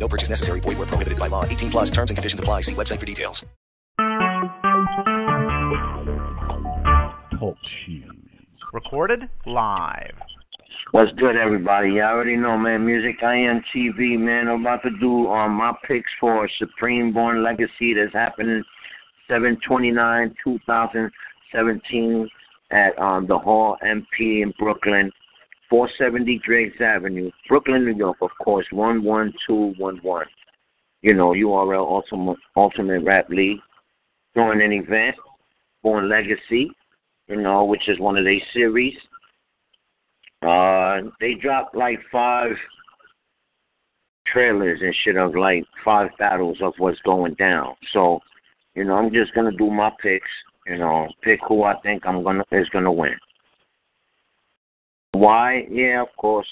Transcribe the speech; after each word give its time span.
No 0.00 0.08
purchase 0.08 0.30
necessary. 0.30 0.60
Void 0.60 0.78
where 0.78 0.86
prohibited 0.86 1.18
by 1.18 1.28
law. 1.28 1.44
18 1.44 1.70
plus 1.70 1.90
terms 1.90 2.10
and 2.10 2.16
conditions 2.16 2.40
apply. 2.40 2.62
See 2.62 2.74
website 2.74 2.98
for 2.98 3.06
details. 3.06 3.44
Talk 7.38 7.56
shoes. 7.84 8.04
Recorded 8.72 9.28
live. 9.46 10.14
What's 10.92 11.12
good, 11.12 11.36
everybody? 11.36 11.90
You 11.90 12.02
already 12.02 12.36
know, 12.36 12.56
man. 12.58 12.84
Music 12.84 13.16
IM 13.22 13.62
TV, 13.74 14.18
man. 14.18 14.48
I'm 14.48 14.62
about 14.62 14.82
to 14.82 14.90
do 14.98 15.28
um, 15.28 15.52
my 15.52 15.72
picks 15.86 16.10
for 16.18 16.48
Supreme 16.58 17.12
Born 17.12 17.44
Legacy 17.44 17.94
that's 17.94 18.12
happening 18.12 18.62
729 19.28 20.34
2017 20.42 22.28
at 22.72 22.98
um, 22.98 23.26
the 23.26 23.38
Hall 23.38 23.76
MP 23.84 24.42
in 24.42 24.52
Brooklyn, 24.58 25.12
470 25.70 26.40
Driggs 26.44 26.80
Avenue, 26.80 27.30
Brooklyn, 27.48 27.84
New 27.84 27.94
York, 27.94 28.18
of 28.20 28.30
course, 28.42 28.66
11211. 28.72 30.26
You 31.02 31.14
know, 31.14 31.30
URL 31.30 31.86
Ultimate, 31.86 32.36
Ultimate 32.56 33.04
Rap 33.04 33.28
League. 33.30 33.58
Doing 34.34 34.60
an 34.62 34.72
event, 34.72 35.16
Born 35.82 36.08
Legacy, 36.08 36.70
you 37.26 37.36
know, 37.40 37.64
which 37.64 37.88
is 37.88 37.98
one 37.98 38.16
of 38.16 38.24
their 38.24 38.38
series. 38.52 38.94
Uh, 40.42 41.10
they 41.20 41.34
dropped 41.34 41.74
like 41.74 41.98
five 42.12 42.52
trailers 44.26 44.80
and 44.82 44.94
shit 45.02 45.16
of 45.16 45.34
like 45.34 45.64
five 45.84 46.10
battles 46.18 46.58
of 46.62 46.74
what's 46.78 47.00
going 47.00 47.34
down. 47.34 47.74
So, 47.92 48.20
you 48.74 48.84
know, 48.84 48.94
I'm 48.94 49.12
just 49.12 49.34
gonna 49.34 49.52
do 49.52 49.70
my 49.70 49.90
picks. 50.00 50.30
You 50.66 50.78
know, 50.78 51.08
pick 51.22 51.40
who 51.48 51.64
I 51.64 51.74
think 51.80 52.06
I'm 52.06 52.22
gonna 52.22 52.44
is 52.52 52.68
gonna 52.68 52.92
win. 52.92 53.16
Why? 55.20 55.66
Yeah, 55.70 56.00
of 56.00 56.08
course. 56.16 56.46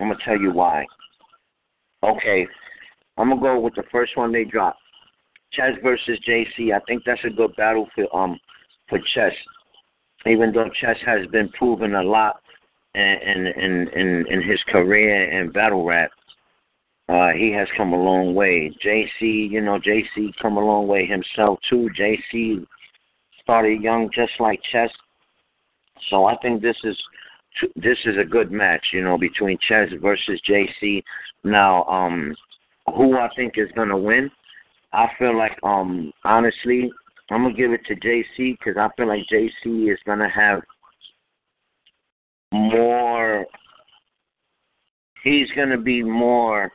I'm 0.00 0.08
gonna 0.08 0.18
tell 0.24 0.40
you 0.40 0.50
why. 0.50 0.86
Okay, 2.02 2.46
I'm 3.18 3.28
gonna 3.28 3.38
go 3.38 3.60
with 3.60 3.74
the 3.74 3.82
first 3.92 4.16
one 4.16 4.32
they 4.32 4.44
dropped. 4.44 4.80
Chess 5.52 5.72
versus 5.82 6.18
JC. 6.26 6.74
I 6.74 6.80
think 6.88 7.02
that's 7.04 7.20
a 7.26 7.28
good 7.28 7.54
battle 7.56 7.86
for 7.94 8.06
um 8.16 8.40
for 8.88 8.98
Chess. 9.14 9.34
Even 10.24 10.52
though 10.54 10.70
Chess 10.80 10.96
has 11.04 11.26
been 11.26 11.50
proven 11.50 11.94
a 11.94 12.02
lot 12.02 12.40
in 12.94 13.46
in 13.56 13.88
in, 13.94 14.26
in 14.26 14.42
his 14.42 14.62
career 14.68 15.30
in 15.38 15.52
battle 15.52 15.84
rap, 15.84 16.12
uh, 17.10 17.32
he 17.36 17.52
has 17.52 17.68
come 17.76 17.92
a 17.92 18.02
long 18.02 18.34
way. 18.34 18.74
JC, 18.82 19.50
you 19.50 19.60
know, 19.60 19.78
JC 19.78 20.32
come 20.40 20.56
a 20.56 20.64
long 20.64 20.88
way 20.88 21.04
himself 21.04 21.58
too. 21.68 21.90
JC 22.00 22.66
started 23.42 23.82
young, 23.82 24.08
just 24.14 24.32
like 24.40 24.60
Chess. 24.72 24.90
So 26.08 26.24
I 26.24 26.38
think 26.38 26.62
this 26.62 26.78
is 26.84 26.96
this 27.76 27.98
is 28.04 28.16
a 28.18 28.24
good 28.24 28.50
match, 28.50 28.84
you 28.92 29.02
know, 29.02 29.18
between 29.18 29.58
Chess 29.68 29.88
versus 30.00 30.40
JC. 30.48 31.02
Now, 31.44 31.84
um, 31.84 32.34
who 32.94 33.16
I 33.16 33.28
think 33.36 33.54
is 33.56 33.70
gonna 33.74 33.96
win? 33.96 34.30
I 34.92 35.06
feel 35.18 35.36
like, 35.36 35.58
um, 35.62 36.12
honestly, 36.24 36.90
I'm 37.30 37.42
gonna 37.42 37.54
give 37.54 37.72
it 37.72 37.84
to 37.86 37.94
JC 37.94 38.58
because 38.58 38.76
I 38.76 38.88
feel 38.96 39.08
like 39.08 39.22
JC 39.32 39.92
is 39.92 39.98
gonna 40.04 40.28
have 40.28 40.60
more. 42.52 43.46
He's 45.24 45.50
gonna 45.56 45.78
be 45.78 46.02
more. 46.02 46.70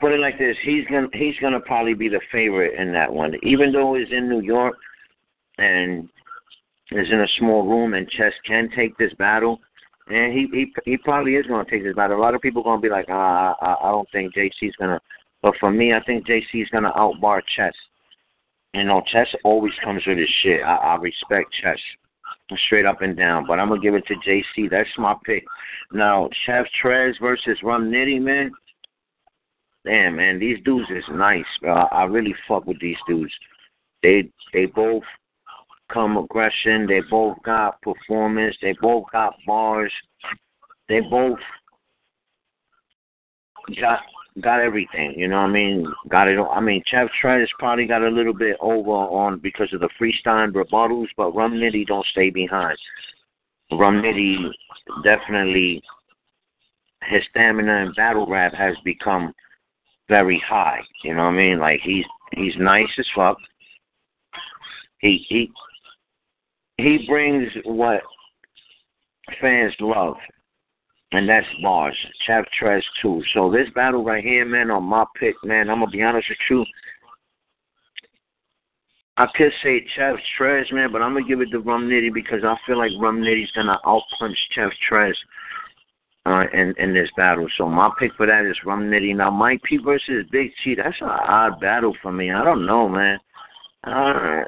Put 0.00 0.12
it 0.12 0.20
like 0.20 0.38
this: 0.38 0.56
he's 0.64 0.86
gonna 0.86 1.08
he's 1.12 1.36
gonna 1.40 1.60
probably 1.60 1.94
be 1.94 2.08
the 2.08 2.20
favorite 2.32 2.78
in 2.80 2.92
that 2.92 3.12
one, 3.12 3.34
even 3.42 3.72
though 3.72 3.94
he's 3.94 4.10
in 4.10 4.28
New 4.28 4.40
York 4.40 4.76
and 5.58 6.08
is 6.92 7.08
in 7.10 7.20
a 7.20 7.28
small 7.38 7.66
room, 7.66 7.94
and 7.94 8.08
Chess 8.10 8.32
can 8.46 8.68
take 8.74 8.96
this 8.98 9.12
battle. 9.14 9.60
And 10.08 10.32
he 10.32 10.48
he 10.52 10.72
he 10.84 10.96
probably 10.96 11.36
is 11.36 11.46
going 11.46 11.64
to 11.64 11.70
take 11.70 11.84
this 11.84 11.94
battle. 11.94 12.18
A 12.18 12.20
lot 12.20 12.34
of 12.34 12.40
people 12.40 12.62
are 12.62 12.64
going 12.64 12.80
to 12.80 12.82
be 12.82 12.90
like, 12.90 13.06
ah, 13.08 13.54
I, 13.60 13.88
I 13.88 13.90
don't 13.90 14.08
think 14.10 14.34
JC's 14.34 14.76
going 14.76 14.90
to. 14.90 15.00
But 15.42 15.54
for 15.60 15.70
me, 15.70 15.94
I 15.94 16.02
think 16.04 16.26
JC's 16.26 16.68
going 16.70 16.84
to 16.84 16.98
outbar 16.98 17.42
Chess. 17.56 17.72
You 18.74 18.84
know, 18.84 19.02
Chess 19.12 19.28
always 19.44 19.72
comes 19.84 20.02
with 20.06 20.18
his 20.18 20.28
shit. 20.42 20.62
I, 20.62 20.74
I 20.76 20.96
respect 20.96 21.54
Chess 21.62 21.78
straight 22.66 22.86
up 22.86 23.02
and 23.02 23.16
down. 23.16 23.46
But 23.46 23.58
I'm 23.58 23.68
gonna 23.68 23.80
give 23.80 23.94
it 23.94 24.06
to 24.06 24.14
JC. 24.14 24.70
That's 24.70 24.88
my 24.98 25.14
pick. 25.24 25.44
Now, 25.92 26.28
Chef 26.46 26.66
Trez 26.82 27.14
versus 27.20 27.58
Rum 27.62 27.90
Nitty, 27.90 28.20
man. 28.20 28.50
Damn, 29.84 30.16
man, 30.16 30.38
these 30.38 30.58
dudes 30.64 30.90
is 30.90 31.04
nice. 31.10 31.44
Bro. 31.60 31.72
I 31.74 32.04
really 32.04 32.34
fuck 32.46 32.66
with 32.66 32.80
these 32.80 32.98
dudes. 33.08 33.32
They 34.02 34.30
they 34.52 34.66
both 34.66 35.02
come 35.92 36.16
aggression. 36.16 36.86
They 36.86 37.00
both 37.10 37.36
got 37.44 37.80
performance. 37.82 38.56
They 38.62 38.74
both 38.80 39.04
got 39.12 39.34
bars. 39.46 39.92
They 40.88 41.00
both 41.00 41.38
got 43.80 44.00
got 44.40 44.60
everything. 44.60 45.14
You 45.16 45.28
know 45.28 45.42
what 45.42 45.50
I 45.50 45.52
mean? 45.52 45.86
Got 46.08 46.28
it. 46.28 46.38
I 46.38 46.60
mean, 46.60 46.82
Chef 46.86 47.08
Trez 47.22 47.46
probably 47.58 47.86
got 47.86 48.02
a 48.02 48.08
little 48.08 48.34
bit 48.34 48.56
over 48.60 48.90
on 48.90 49.38
because 49.38 49.72
of 49.72 49.80
the 49.80 49.88
freestyle 50.00 50.52
rebuttals, 50.52 51.08
but 51.16 51.34
Rum 51.34 51.54
Nitty 51.54 51.86
don't 51.86 52.06
stay 52.06 52.30
behind. 52.30 52.78
Rum 53.72 54.02
Nitty 54.02 54.50
definitely 55.04 55.82
his 57.08 57.22
stamina 57.30 57.86
in 57.86 57.92
battle 57.94 58.26
rap 58.26 58.54
has 58.54 58.76
become 58.84 59.32
very 60.08 60.42
high. 60.46 60.80
You 61.04 61.14
know 61.14 61.24
what 61.24 61.34
I 61.34 61.36
mean? 61.36 61.58
Like 61.58 61.80
he's 61.82 62.04
he's 62.32 62.54
nice 62.58 62.88
as 62.98 63.06
fuck. 63.14 63.38
He 64.98 65.24
he 65.28 65.50
he 66.80 67.06
brings 67.06 67.48
what 67.64 68.02
fans 69.40 69.74
love 69.80 70.16
and 71.12 71.28
that's 71.28 71.46
bars. 71.62 71.96
Chef 72.26 72.44
Trez 72.60 72.82
too. 73.02 73.22
So 73.34 73.50
this 73.50 73.68
battle 73.74 74.04
right 74.04 74.22
here, 74.22 74.44
man, 74.44 74.70
on 74.70 74.84
my 74.84 75.04
pick, 75.18 75.34
man, 75.44 75.68
I'm 75.68 75.80
gonna 75.80 75.90
be 75.90 76.02
honest 76.02 76.28
with 76.28 76.38
you. 76.48 76.64
I 79.16 79.26
could 79.34 79.52
say 79.62 79.84
Chef 79.96 80.16
Trez, 80.38 80.72
man, 80.72 80.92
but 80.92 81.02
I'm 81.02 81.14
gonna 81.14 81.26
give 81.26 81.40
it 81.40 81.50
to 81.50 81.60
Rum 81.60 81.88
Nitty 81.88 82.14
because 82.14 82.44
I 82.44 82.56
feel 82.66 82.78
like 82.78 82.92
Rum 83.00 83.20
Nitty's 83.20 83.50
gonna 83.52 83.78
outpunch 83.84 84.36
Chef 84.52 84.70
Trez 84.88 85.14
uh, 86.26 86.44
in 86.52 86.74
in 86.78 86.94
this 86.94 87.10
battle. 87.16 87.48
So 87.58 87.68
my 87.68 87.90
pick 87.98 88.12
for 88.16 88.26
that 88.26 88.46
is 88.48 88.56
Rum 88.64 88.84
Nitty. 88.84 89.16
Now 89.16 89.30
Mike 89.30 89.62
P 89.64 89.78
versus 89.78 90.26
Big 90.30 90.52
T, 90.62 90.76
that's 90.76 91.00
an 91.00 91.08
odd 91.08 91.60
battle 91.60 91.94
for 92.00 92.12
me. 92.12 92.30
I 92.30 92.44
don't 92.44 92.66
know, 92.66 92.88
man. 92.88 93.18
Uh, 93.82 94.42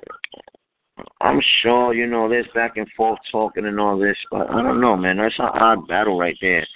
I'm 1.22 1.40
sure, 1.62 1.94
you 1.94 2.06
know, 2.06 2.28
there's 2.28 2.46
back 2.54 2.76
and 2.76 2.88
forth 2.96 3.18
talking 3.30 3.66
and 3.66 3.78
all 3.78 3.98
this, 3.98 4.16
but 4.30 4.50
I 4.50 4.60
don't 4.60 4.80
know, 4.80 4.96
man. 4.96 5.18
That's 5.18 5.38
an 5.38 5.50
odd 5.54 5.86
battle 5.86 6.18
right 6.18 6.36
there. 6.40 6.66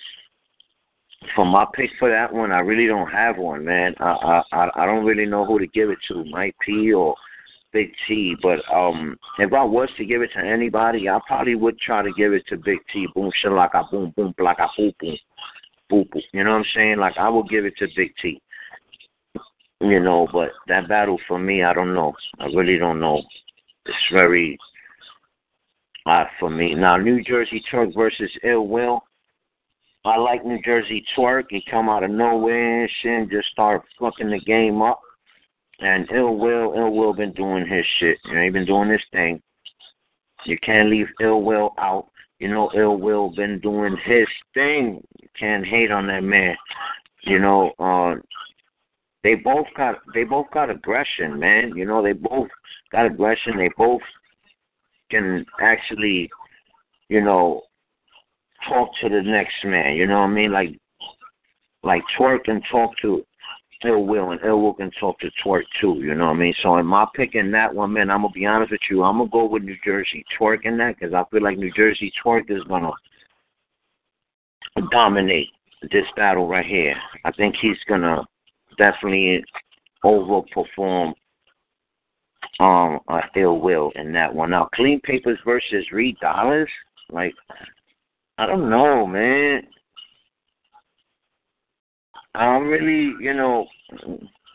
For 1.35 1.45
my 1.45 1.67
pick 1.75 1.91
for 1.99 2.09
that 2.09 2.33
one, 2.33 2.53
I 2.53 2.61
really 2.61 2.87
don't 2.87 3.11
have 3.11 3.39
one, 3.39 3.65
man. 3.65 3.95
I 3.99 4.43
I 4.53 4.71
I 4.77 4.87
don't 4.87 5.05
really 5.05 5.27
know 5.27 5.45
who 5.45 5.59
to 5.59 5.67
give 5.67 5.91
it 5.91 5.99
to, 6.09 6.25
Mike 6.27 6.55
P 6.65 6.93
or 6.93 7.17
Big 7.73 7.91
T. 8.07 8.37
But 8.41 8.61
um, 8.73 9.19
if 9.39 9.53
I 9.53 9.65
was 9.65 9.89
to 9.97 10.05
give 10.05 10.23
it 10.23 10.31
to 10.35 10.45
anybody, 10.45 11.09
I 11.09 11.19
probably 11.27 11.57
would 11.57 11.79
try 11.81 12.03
to 12.03 12.13
give 12.17 12.33
it 12.33 12.47
to 12.49 12.57
Big 12.57 12.79
T. 12.93 13.09
Boom, 13.15 13.33
shalaka, 13.45 13.91
boom, 13.91 14.13
boom, 14.17 14.35
blaka, 14.39 14.69
boom, 14.77 14.93
boom, 15.01 15.17
boom, 15.91 16.09
boom. 16.13 16.23
You 16.33 16.45
know 16.45 16.51
what 16.53 16.59
I'm 16.59 16.65
saying? 16.75 16.99
Like 16.99 17.17
I 17.19 17.29
would 17.29 17.49
give 17.49 17.65
it 17.65 17.77
to 17.79 17.89
Big 17.97 18.13
T. 18.23 18.41
You 19.81 20.01
know, 20.01 20.29
but 20.33 20.51
that 20.69 20.89
battle 20.89 21.19
for 21.27 21.39
me, 21.39 21.65
I 21.65 21.75
don't 21.75 21.95
know. 21.95 22.15
I 22.39 22.47
really 22.47 22.79
don't 22.79 23.01
know. 23.01 23.23
It's 23.87 24.13
very 24.13 24.59
odd 26.07 26.27
for 26.39 26.51
me. 26.51 26.75
Now, 26.75 26.97
New 26.97 27.23
Jersey 27.23 27.63
Twork 27.71 27.95
versus 27.95 28.31
Ill 28.45 28.67
Will. 28.67 29.03
I 30.05 30.19
like 30.19 30.45
New 30.45 30.61
Jersey 30.63 31.05
Twork. 31.17 31.47
He 31.51 31.63
come 31.69 31.89
out 31.89 32.05
of 32.05 32.11
nowhere 32.11 32.83
and 32.83 32.91
shit 33.03 33.31
just 33.31 33.49
start 33.49 33.83
fucking 33.99 34.31
the 34.31 34.41
game 34.41 34.81
up. 34.81 35.01
And 35.81 36.09
Ill 36.15 36.37
Will, 36.37 36.75
Ill 36.77 36.93
Will 36.93 37.13
been 37.13 37.33
doing 37.33 37.67
his 37.67 37.85
shit. 37.99 38.19
You 38.25 38.35
know, 38.35 38.43
he 38.43 38.51
been 38.51 38.67
doing 38.67 38.89
his 38.89 39.03
thing. 39.13 39.43
You 40.45 40.57
can't 40.63 40.91
leave 40.91 41.09
Ill 41.21 41.43
Will 41.43 41.75
out. 41.79 42.09
You 42.39 42.49
know, 42.49 42.71
Ill 42.77 42.99
Will 42.99 43.35
been 43.35 43.59
doing 43.61 43.97
his 44.05 44.27
thing. 44.55 45.03
You 45.21 45.29
can't 45.39 45.67
hate 45.67 45.91
on 45.91 46.07
that 46.07 46.23
man. 46.23 46.55
You 47.23 47.41
know, 47.41 47.73
uh, 47.79 48.15
they 49.27 49.35
both 49.35 49.67
got 49.77 49.97
they 50.15 50.23
both 50.23 50.47
got 50.55 50.71
aggression, 50.71 51.41
man. 51.41 51.73
You 51.75 51.85
know, 51.85 52.01
they 52.01 52.13
both 52.13 52.49
got 52.93 53.07
aggression. 53.07 53.57
They 53.57 53.71
both 53.77 54.03
can 55.11 55.45
actually, 55.61 56.31
you 57.09 57.21
know, 57.21 57.63
talk 58.69 58.89
to 59.01 59.09
the 59.09 59.23
next 59.23 59.65
man. 59.65 59.97
You 59.97 60.07
know 60.07 60.21
what 60.21 60.31
I 60.31 60.33
mean? 60.33 60.53
Like, 60.53 60.79
like 61.83 62.03
twerk 62.17 62.47
and 62.47 62.63
talk 62.71 62.93
to 63.03 63.25
Ill 63.85 64.07
Will, 64.07 64.31
and 64.31 64.41
Ill 64.45 64.63
Will 64.63 64.75
can 64.75 64.93
talk 64.93 65.19
to 65.19 65.31
Twork 65.45 65.65
too. 65.81 65.95
You 65.95 66.15
know 66.15 66.27
what 66.27 66.37
I 66.37 66.39
mean? 66.39 66.55
So 66.63 66.77
in 66.77 66.87
my 66.87 67.05
picking 67.17 67.51
that 67.51 67.75
one, 67.75 67.95
man, 67.95 68.11
I'm 68.11 68.23
gonna 68.23 68.33
be 68.33 68.47
honest 68.47 68.71
with 68.71 68.81
you. 68.89 69.03
I'm 69.03 69.19
gonna 69.19 69.29
go 69.31 69.47
with 69.47 69.65
New 69.65 69.77
Jersey 69.85 70.25
Twork 70.39 70.65
in 70.67 70.79
that 70.79 71.01
because 71.01 71.15
I 71.15 71.25
feel 71.33 71.43
like 71.43 71.59
New 71.59 71.73
Jersey 71.73 72.13
Twork 72.25 72.49
is 72.49 72.63
gonna 72.69 72.93
dominate 74.93 75.49
this 75.91 76.07
battle 76.17 76.47
right 76.47 76.65
here. 76.65 76.95
I 77.25 77.33
think 77.33 77.57
he's 77.61 77.77
gonna 77.89 78.25
definitely 78.77 79.45
overperform 80.05 81.15
um 82.61 83.01
uh, 83.09 83.21
Ill 83.37 83.59
Will 83.61 83.93
in 83.97 84.13
that 84.13 84.35
one. 84.35 84.51
Now, 84.51 84.69
Clean 84.75 85.01
Papers 85.01 85.39
versus 85.45 85.85
Reed 85.93 86.17
Dollaz, 86.23 86.67
like 87.11 87.35
I 88.39 88.47
don't 88.47 88.71
know, 88.71 89.07
man. 89.07 89.63
I'm 92.35 92.69
really, 92.69 93.15
you 93.21 93.33
know, 93.33 93.67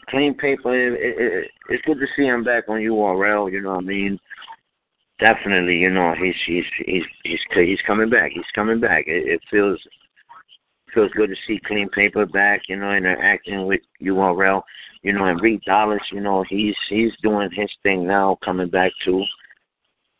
clean 0.10 0.36
paper. 0.36 0.76
It, 0.76 1.00
it, 1.00 1.52
it's 1.70 1.86
good 1.86 2.00
to 2.00 2.06
see 2.16 2.26
him 2.26 2.44
back 2.44 2.66
on 2.70 2.80
URL. 2.80 3.52
You 3.52 3.62
know 3.62 3.76
what 3.76 3.84
I 3.84 3.88
mean? 3.88 4.20
Definitely, 5.20 5.78
you 5.78 5.90
know, 5.90 6.14
he's 6.20 6.36
he's 6.46 6.64
he's 6.86 7.04
he's 7.24 7.40
he's 7.54 7.80
coming 7.86 8.10
back. 8.10 8.32
He's 8.34 8.44
coming 8.54 8.80
back. 8.80 9.06
It, 9.08 9.28
it 9.28 9.42
feels 9.50 9.80
feels 10.94 11.12
good 11.14 11.30
to 11.30 11.36
see 11.48 11.60
clean 11.66 11.90
paper 11.90 12.26
back. 12.26 12.62
You 12.68 12.78
know, 12.78 12.94
interacting 12.94 13.66
with 13.66 13.82
URL. 14.02 14.62
You 15.04 15.14
know, 15.14 15.26
and 15.26 15.42
Reed 15.42 15.62
Dollaz. 15.68 16.00
You 16.12 16.22
know, 16.22 16.44
he's 16.48 16.76
he's 16.90 17.12
doing 17.22 17.50
his 17.52 17.72
thing 17.84 18.06
now, 18.06 18.38
coming 18.44 18.70
back 18.70 18.92
too. 19.04 19.24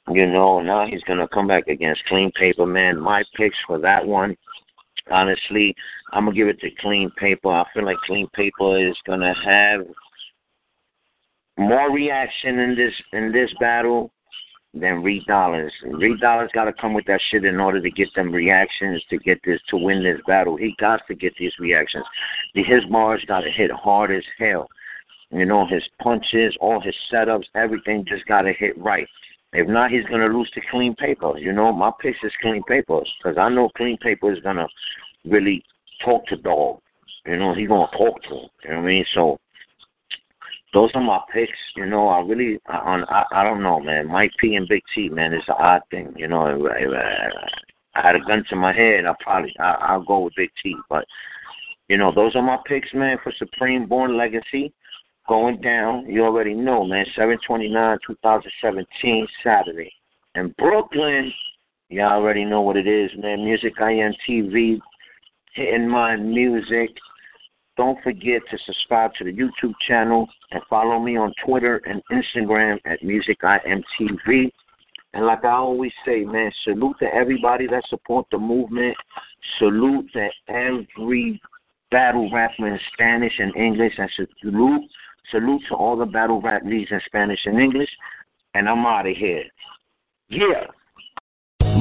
You 0.10 0.28
know, 0.28 0.62
now 0.62 0.88
he's 0.88 1.04
gonna 1.04 1.28
come 1.28 1.48
back 1.48 1.68
against 1.68 2.06
clean 2.06 2.32
paper, 2.32 2.66
man. 2.66 3.00
My 3.00 3.24
picks 3.38 3.58
for 3.68 3.80
that 3.80 4.06
one 4.06 4.36
honestly, 5.10 5.76
I'm 6.12 6.26
gonna 6.26 6.36
give 6.36 6.48
it 6.48 6.60
to 6.62 6.70
Clean 6.80 7.10
Paper. 7.18 7.50
I 7.50 7.66
feel 7.74 7.86
like 7.86 7.98
Clean 8.06 8.28
Paper 8.34 8.88
is 8.88 8.98
gonna 9.06 9.34
have 9.46 9.82
more 11.58 11.92
reaction 11.92 12.60
in 12.60 12.76
this 12.76 12.94
in 13.14 13.32
this 13.32 13.52
battle 13.60 14.12
than 14.74 15.04
Reed 15.04 15.24
Dollaz. 15.28 15.72
Reed 15.84 16.20
Dollaz 16.22 16.52
got 16.54 16.66
to 16.66 16.74
come 16.74 16.94
with 16.94 17.06
that 17.06 17.20
shit 17.30 17.44
in 17.44 17.60
order 17.60 17.82
to 17.82 17.92
get 17.92 18.08
them 18.16 18.32
reactions 18.32 19.04
to 19.10 19.18
get 19.18 19.40
this 19.46 19.60
to 19.70 19.78
win 19.78 20.04
this 20.04 20.20
battle. 20.26 20.56
He 20.56 20.76
got 20.80 21.02
to 21.08 21.16
get 21.16 21.34
these 21.38 21.52
reactions. 21.60 22.06
His 22.54 22.84
bars 22.90 23.24
got 23.28 23.42
to 23.42 23.52
hit 23.52 23.72
hard 23.72 24.12
as 24.12 24.24
hell. 24.40 24.70
You 25.30 25.46
know, 25.46 25.66
his 25.66 25.84
punches, 26.02 26.56
all 26.60 26.82
his 26.82 26.96
setups, 27.12 27.46
everything 27.56 28.06
just 28.08 28.26
got 28.26 28.44
to 28.44 28.54
hit 28.54 28.78
right. 28.78 29.08
If 29.54 29.68
not, 29.68 29.92
he's 29.92 30.06
gonna 30.06 30.28
lose 30.28 30.50
to 30.52 30.62
Clean 30.72 30.96
Paper. 30.96 31.38
You 31.38 31.52
know, 31.52 31.74
my 31.74 31.92
picks 32.00 32.20
is 32.24 32.32
Clean 32.42 32.64
Paper 32.64 33.02
because 33.22 33.38
I 33.38 33.50
know 33.50 33.70
Clean 33.76 33.98
Paper 33.98 34.32
is 34.32 34.40
gonna 34.40 34.68
really 35.26 35.64
talk 36.06 36.26
to 36.28 36.38
Dog. 36.38 36.80
You 37.26 37.38
know, 37.38 37.54
he's 37.54 37.68
gonna 37.68 37.92
talk 37.98 38.22
to 38.24 38.30
him. 38.30 38.50
You 38.64 38.70
know 38.70 38.76
what 38.78 38.84
I 38.84 38.88
mean? 38.88 39.06
So 39.14 39.40
those 40.74 40.90
are 40.94 41.02
my 41.02 41.20
picks. 41.34 41.58
You 41.76 41.86
know, 41.86 42.08
I 42.08 42.22
really, 42.22 42.60
on 42.68 43.04
I, 43.06 43.24
I 43.32 43.44
don't 43.44 43.64
know, 43.64 43.80
man. 43.80 44.08
Mike 44.08 44.32
P 44.40 44.56
and 44.56 44.68
Big 44.68 44.84
T, 44.96 45.10
man, 45.10 45.34
it's 45.34 45.48
an 45.48 45.56
odd 45.58 45.82
thing. 45.90 46.14
You 46.16 46.28
know, 46.28 46.48
if, 46.48 46.92
I 47.94 48.02
had 48.02 48.16
a 48.16 48.20
gun 48.20 48.44
to 48.50 48.56
my 48.56 48.74
head, 48.74 49.06
I 49.06 49.14
probably 49.20 49.54
I, 49.60 49.72
I'll 49.72 50.04
go 50.04 50.20
with 50.20 50.36
Big 50.36 50.50
T. 50.64 50.76
But 50.90 51.06
you 51.90 51.98
know, 51.98 52.12
those 52.14 52.36
are 52.36 52.42
my 52.42 52.58
picks, 52.66 52.94
man, 52.94 53.18
for 53.22 53.34
Supreme 53.38 53.86
Born 53.86 54.18
Legacy 54.18 54.74
going 55.28 55.60
down. 55.62 56.06
You 56.08 56.24
already 56.24 56.54
know, 56.54 56.86
man. 56.86 57.06
729, 57.16 57.98
2017, 58.08 59.28
Saturday. 59.44 59.92
In 60.36 60.54
Brooklyn, 60.58 61.32
you 61.90 62.02
already 62.02 62.46
know 62.46 62.62
what 62.62 62.78
it 62.78 62.88
is, 62.88 63.12
man. 63.18 63.44
Music 63.44 63.74
IM 63.80 64.14
TV, 64.28 64.80
hitting 65.54 65.90
my 65.90 66.16
music. 66.16 66.92
Don't 67.78 68.02
forget 68.04 68.42
to 68.52 68.58
subscribe 68.66 69.14
to 69.16 69.24
the 69.24 69.32
YouTube 69.32 69.74
channel 69.88 70.28
and 70.52 70.62
follow 70.70 71.00
me 71.00 71.18
on 71.18 71.34
Twitter 71.46 71.82
and 71.86 72.02
Instagram 72.12 72.78
at 72.86 73.02
MusicIMTV. 73.02 74.52
And 75.14 75.26
like 75.26 75.44
I 75.44 75.54
always 75.54 75.92
say, 76.06 76.24
man, 76.24 76.52
salute 76.64 76.98
to 77.00 77.14
everybody 77.14 77.68
that 77.68 77.84
support 77.90 78.28
the 78.32 78.38
movement. 78.38 78.96
Salute 79.60 80.10
to 80.14 80.30
every 80.48 81.42
battle 81.90 82.30
rapper 82.32 82.68
in 82.68 82.80
Spanish 82.94 83.34
and 83.40 83.56
English. 83.56 83.94
And 83.98 84.10
salute 84.42 84.90
Salute 85.30 85.62
to 85.70 85.76
all 85.76 85.96
the 85.96 86.06
battle 86.06 86.42
rap 86.42 86.64
leagues 86.66 86.92
in 86.92 87.00
Spanish 87.06 87.40
and 87.46 87.60
English. 87.60 87.90
And 88.54 88.68
I'm 88.68 88.86
out 88.86 89.08
of 89.08 89.16
here. 89.16 89.44
Yeah. 90.30 90.68